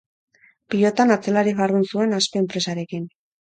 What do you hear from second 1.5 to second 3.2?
jardun zuen, Aspe enpresarekin.